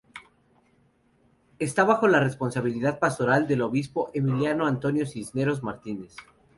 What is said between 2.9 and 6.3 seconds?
pastoral del obispo Emiliano Antonio Cisneros Martínez.